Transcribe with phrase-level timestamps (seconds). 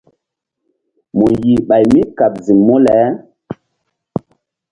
[1.17, 2.95] Mu yih ɓay mí kaɓ ziŋ mu le?